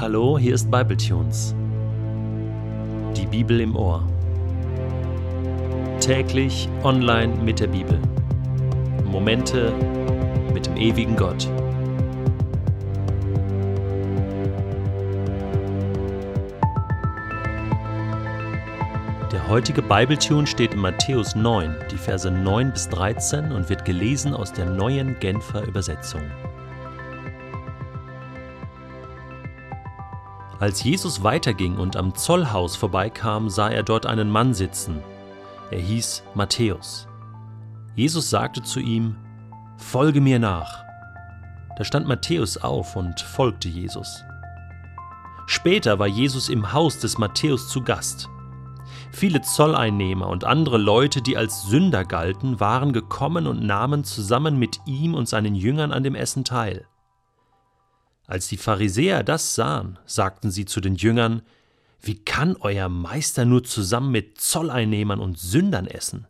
[0.00, 1.54] Hallo, hier ist Bibletunes.
[3.14, 4.02] Die Bibel im Ohr.
[6.00, 8.00] Täglich online mit der Bibel.
[9.04, 9.74] Momente
[10.54, 11.46] mit dem ewigen Gott.
[19.30, 24.32] Der heutige Bibletune steht in Matthäus 9, die Verse 9 bis 13 und wird gelesen
[24.32, 26.22] aus der neuen Genfer Übersetzung.
[30.60, 35.00] Als Jesus weiterging und am Zollhaus vorbeikam, sah er dort einen Mann sitzen.
[35.70, 37.08] Er hieß Matthäus.
[37.96, 39.16] Jesus sagte zu ihm,
[39.78, 40.84] Folge mir nach.
[41.78, 44.22] Da stand Matthäus auf und folgte Jesus.
[45.46, 48.28] Später war Jesus im Haus des Matthäus zu Gast.
[49.12, 54.78] Viele Zolleinnehmer und andere Leute, die als Sünder galten, waren gekommen und nahmen zusammen mit
[54.84, 56.86] ihm und seinen Jüngern an dem Essen teil.
[58.30, 61.42] Als die Pharisäer das sahen, sagten sie zu den Jüngern,
[62.00, 66.28] Wie kann euer Meister nur zusammen mit Zolleinnehmern und Sündern essen?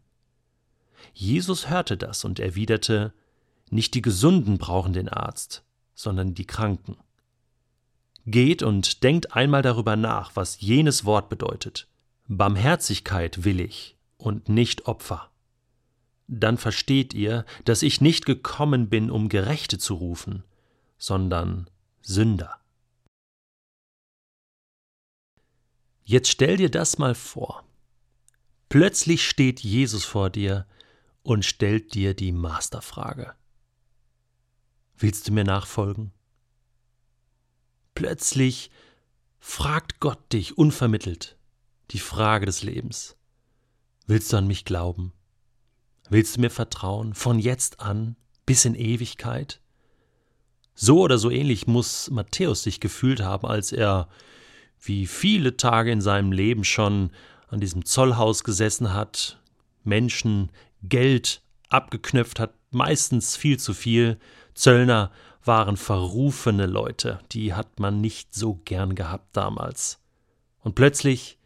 [1.12, 3.12] Jesus hörte das und erwiderte,
[3.68, 5.62] Nicht die Gesunden brauchen den Arzt,
[5.94, 6.96] sondern die Kranken.
[8.24, 11.86] Geht und denkt einmal darüber nach, was jenes Wort bedeutet.
[12.28, 15.28] Barmherzigkeit will ich und nicht Opfer.
[16.28, 20.44] Dann versteht ihr, dass ich nicht gekommen bin, um Gerechte zu rufen,
[20.96, 21.68] sondern
[22.00, 22.60] Sünder.
[26.04, 27.64] Jetzt stell dir das mal vor.
[28.68, 30.66] Plötzlich steht Jesus vor dir
[31.22, 33.34] und stellt dir die Masterfrage.
[34.96, 36.12] Willst du mir nachfolgen?
[37.94, 38.70] Plötzlich
[39.38, 41.36] fragt Gott dich unvermittelt
[41.90, 43.16] die Frage des Lebens.
[44.06, 45.12] Willst du an mich glauben?
[46.08, 49.60] Willst du mir vertrauen von jetzt an bis in Ewigkeit?
[50.82, 54.08] So oder so ähnlich muss Matthäus sich gefühlt haben, als er,
[54.80, 57.10] wie viele Tage in seinem Leben schon,
[57.48, 59.38] an diesem Zollhaus gesessen hat,
[59.84, 60.50] Menschen
[60.82, 64.18] Geld abgeknöpft hat, meistens viel zu viel.
[64.54, 65.10] Zöllner
[65.44, 69.98] waren verrufene Leute, die hat man nicht so gern gehabt damals.
[70.60, 71.36] Und plötzlich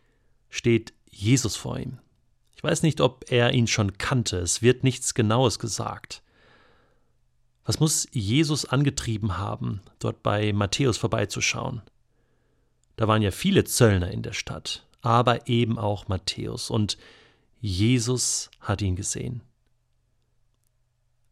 [0.48, 1.98] steht Jesus vor ihm.
[2.54, 6.22] Ich weiß nicht, ob er ihn schon kannte, es wird nichts Genaues gesagt.
[7.64, 11.82] Was muss Jesus angetrieben haben, dort bei Matthäus vorbeizuschauen?
[12.96, 16.98] Da waren ja viele Zöllner in der Stadt, aber eben auch Matthäus, und
[17.60, 19.42] Jesus hat ihn gesehen.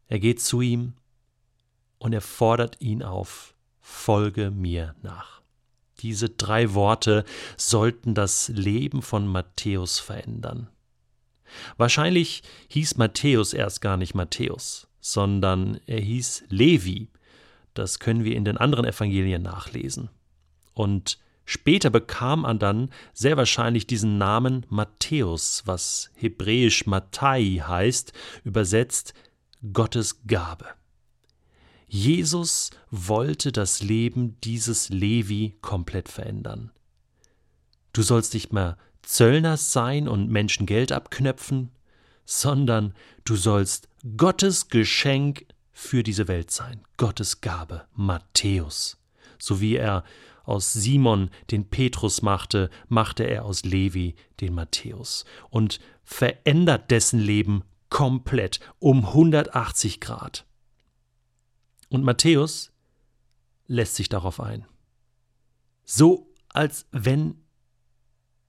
[0.08, 0.94] Er geht zu ihm
[1.98, 5.42] und er fordert ihn auf, folge mir nach.
[5.98, 7.24] Diese drei Worte
[7.58, 10.68] sollten das Leben von Matthäus verändern.
[11.76, 17.08] Wahrscheinlich hieß Matthäus erst gar nicht Matthäus sondern er hieß Levi.
[17.74, 20.08] Das können wir in den anderen Evangelien nachlesen.
[20.72, 28.12] Und später bekam er dann sehr wahrscheinlich diesen Namen Matthäus, was hebräisch Matthai heißt,
[28.44, 29.12] übersetzt
[29.72, 30.66] Gottes Gabe.
[31.88, 36.70] Jesus wollte das Leben dieses Levi komplett verändern.
[37.92, 41.70] Du sollst nicht mehr Zöllner sein und Menschen Geld abknöpfen,
[42.24, 49.00] sondern du sollst Gottes Geschenk für diese Welt sein, Gottes Gabe, Matthäus.
[49.38, 50.02] So wie er
[50.44, 57.62] aus Simon den Petrus machte, machte er aus Levi den Matthäus und verändert dessen Leben
[57.90, 60.46] komplett um 180 Grad.
[61.88, 62.72] Und Matthäus
[63.68, 64.66] lässt sich darauf ein.
[65.84, 67.36] So als wenn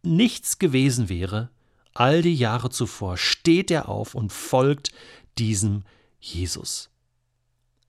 [0.02, 1.52] nichts gewesen wäre,
[1.94, 4.92] all die Jahre zuvor steht er auf und folgt
[5.38, 5.84] diesem
[6.20, 6.90] Jesus.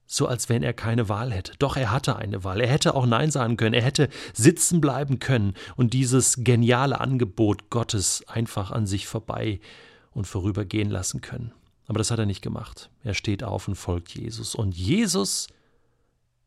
[0.07, 1.53] So als wenn er keine Wahl hätte.
[1.57, 2.61] Doch er hatte eine Wahl.
[2.61, 3.73] Er hätte auch Nein sagen können.
[3.73, 9.59] Er hätte sitzen bleiben können und dieses geniale Angebot Gottes einfach an sich vorbei
[10.11, 11.53] und vorübergehen lassen können.
[11.87, 12.89] Aber das hat er nicht gemacht.
[13.03, 14.55] Er steht auf und folgt Jesus.
[14.55, 15.47] Und Jesus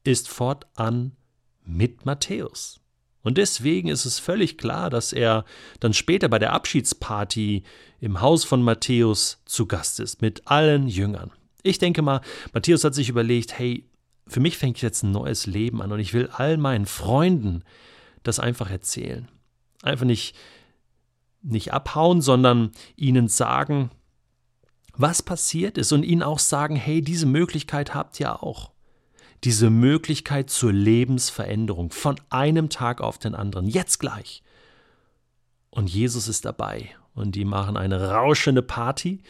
[0.04, 1.12] ist fortan
[1.64, 2.80] mit Matthäus.
[3.22, 5.44] Und deswegen ist es völlig klar, dass er
[5.80, 7.62] dann später bei der Abschiedsparty
[8.00, 11.32] im Haus von Matthäus zu Gast ist, mit allen Jüngern.
[11.62, 12.20] Ich denke mal,
[12.52, 13.84] Matthäus hat sich überlegt, hey,
[14.26, 17.64] für mich fängt jetzt ein neues Leben an und ich will all meinen Freunden
[18.22, 19.28] das einfach erzählen.
[19.82, 20.36] Einfach nicht,
[21.42, 23.90] nicht abhauen, sondern ihnen sagen,
[24.94, 28.72] was passiert ist und ihnen auch sagen, hey, diese Möglichkeit habt ihr auch
[29.44, 34.42] diese Möglichkeit zur Lebensveränderung von einem Tag auf den anderen, jetzt gleich.
[35.70, 39.22] Und Jesus ist dabei und die machen eine rauschende Party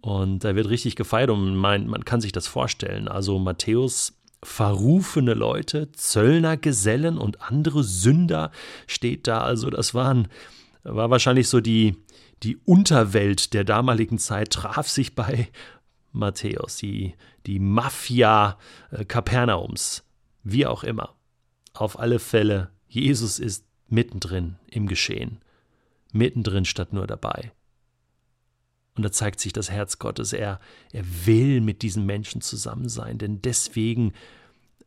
[0.00, 3.08] und da wird richtig gefeiert und man, man kann sich das vorstellen.
[3.08, 4.12] Also Matthäus
[4.42, 8.50] verrufene Leute, Zöllner, Gesellen und andere Sünder
[8.86, 9.40] steht da.
[9.40, 10.28] Also das waren,
[10.82, 11.96] war wahrscheinlich so die,
[12.42, 15.48] die Unterwelt der damaligen Zeit, traf sich bei
[16.14, 17.14] Matthäus, die,
[17.46, 18.58] die Mafia
[18.90, 20.04] äh, Kapernaums,
[20.42, 21.14] wie auch immer.
[21.72, 25.40] Auf alle Fälle, Jesus ist mittendrin im Geschehen,
[26.12, 27.52] mittendrin statt nur dabei.
[28.96, 30.32] Und da zeigt sich das Herz Gottes.
[30.32, 30.60] Er,
[30.92, 34.12] er will mit diesen Menschen zusammen sein, denn deswegen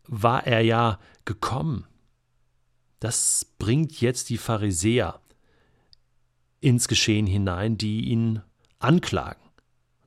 [0.06, 1.86] war er ja gekommen.
[3.00, 5.20] Das bringt jetzt die Pharisäer
[6.62, 8.42] ins Geschehen hinein, die ihn
[8.80, 9.47] anklagen.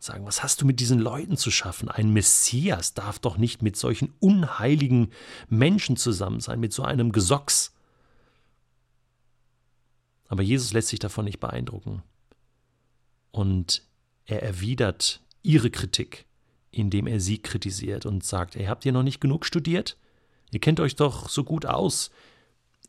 [0.02, 1.90] Sagen, was hast du mit diesen Leuten zu schaffen?
[1.90, 5.10] Ein Messias darf doch nicht mit solchen unheiligen
[5.50, 7.74] Menschen zusammen sein, mit so einem Gesocks.
[10.26, 12.02] Aber Jesus lässt sich davon nicht beeindrucken.
[13.30, 13.82] Und
[14.24, 16.24] er erwidert ihre Kritik,
[16.70, 19.98] indem er sie kritisiert und sagt, ihr habt ihr noch nicht genug studiert?
[20.50, 22.10] Ihr kennt euch doch so gut aus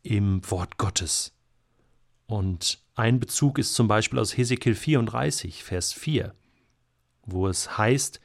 [0.02, 1.34] im Wort Gottes.
[2.26, 6.34] Und ein Bezug ist zum Beispiel aus Hesekiel 34, Vers 4,
[7.32, 8.20] wo es heißt,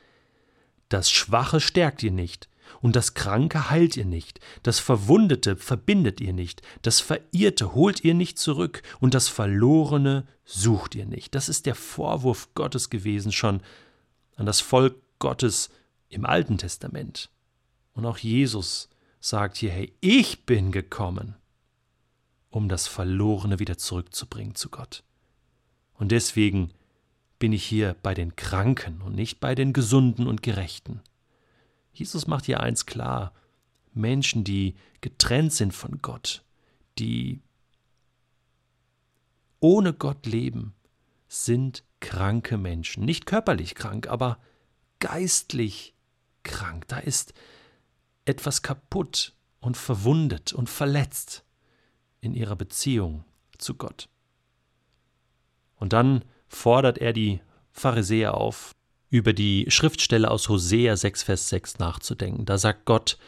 [0.89, 2.49] das Schwache stärkt ihr nicht,
[2.83, 8.15] und das Kranke heilt ihr nicht, das Verwundete verbindet ihr nicht, das Verirrte holt ihr
[8.15, 11.35] nicht zurück, und das Verlorene sucht ihr nicht.
[11.35, 13.61] Das ist der Vorwurf Gottes gewesen schon
[14.37, 15.71] an das Volk Gottes
[16.09, 17.31] im Alten Testament.
[17.95, 18.89] Und auch Jesus
[19.21, 21.35] sagt hier, hey, ich bin gekommen,
[22.51, 25.03] um das Verlorene wieder zurückzubringen zu Gott.
[25.95, 26.73] Und deswegen
[27.39, 31.01] bin ich hier bei den Kranken und nicht bei den Gesunden und Gerechten.
[31.93, 33.33] Jesus macht hier eins klar.
[33.93, 36.45] Menschen, die getrennt sind von Gott,
[36.99, 37.41] die
[39.61, 40.75] ohne Gott leben,
[41.29, 43.05] sind kranke Menschen.
[43.05, 44.39] Nicht körperlich krank, aber
[45.01, 45.95] geistlich
[46.43, 46.87] krank.
[46.89, 47.35] Da ist
[48.25, 51.45] etwas kaputt und verwundet und verletzt
[52.21, 53.25] in ihrer Beziehung
[53.59, 54.09] zu Gott.
[55.77, 56.25] Und dann
[56.57, 57.41] fordert er die
[57.73, 58.73] Pharisäer auf,
[59.11, 62.45] über die Schriftstelle aus Hosea 6, Vers 6 nachzudenken.
[62.45, 63.19] Da sagt Gott,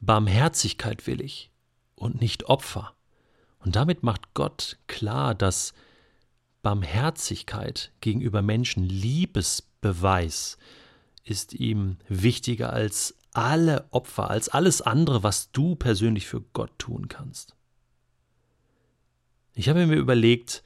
[0.00, 1.50] Barmherzigkeit will ich
[1.96, 2.94] und nicht Opfer.
[3.58, 5.74] Und damit macht Gott klar, dass
[6.62, 10.56] Barmherzigkeit gegenüber Menschen, Liebesbeweis,
[11.24, 17.08] ist ihm wichtiger als alle Opfer, als alles andere, was du persönlich für Gott tun
[17.08, 17.54] kannst.
[19.54, 20.62] Ich habe mir überlegt,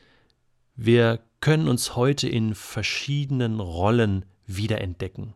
[0.76, 5.34] wir können uns heute in verschiedenen Rollen wiederentdecken.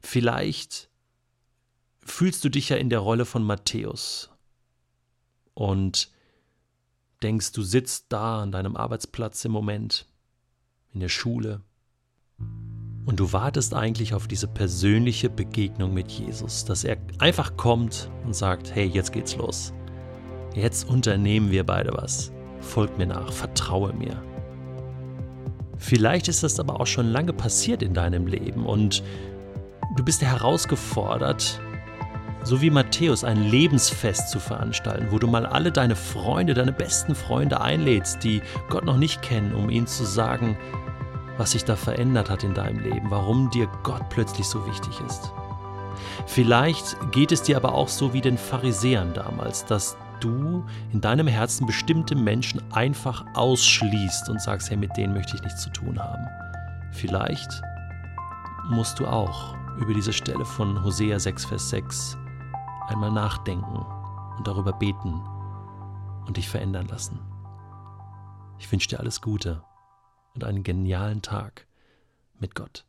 [0.00, 0.90] Vielleicht
[2.04, 4.30] fühlst du dich ja in der Rolle von Matthäus
[5.54, 6.12] und
[7.22, 10.06] denkst, du sitzt da an deinem Arbeitsplatz im Moment,
[10.92, 11.62] in der Schule,
[13.06, 18.36] und du wartest eigentlich auf diese persönliche Begegnung mit Jesus, dass er einfach kommt und
[18.36, 19.72] sagt, hey, jetzt geht's los.
[20.54, 22.32] Jetzt unternehmen wir beide was.
[22.60, 24.29] Folg mir nach, vertraue mir.
[25.80, 29.02] Vielleicht ist das aber auch schon lange passiert in deinem Leben und
[29.96, 31.58] du bist herausgefordert,
[32.44, 37.14] so wie Matthäus ein Lebensfest zu veranstalten, wo du mal alle deine Freunde, deine besten
[37.14, 40.58] Freunde einlädst, die Gott noch nicht kennen, um ihnen zu sagen,
[41.38, 45.32] was sich da verändert hat in deinem Leben, warum dir Gott plötzlich so wichtig ist.
[46.26, 51.26] Vielleicht geht es dir aber auch so wie den Pharisäern damals, dass du in deinem
[51.26, 55.98] Herzen bestimmte Menschen einfach ausschließt und sagst, hey, mit denen möchte ich nichts zu tun
[55.98, 56.26] haben.
[56.92, 57.62] Vielleicht
[58.68, 62.18] musst du auch über diese Stelle von Hosea 6, Vers 6
[62.88, 63.84] einmal nachdenken
[64.36, 65.22] und darüber beten
[66.26, 67.18] und dich verändern lassen.
[68.58, 69.62] Ich wünsche dir alles Gute
[70.34, 71.66] und einen genialen Tag
[72.38, 72.84] mit Gott.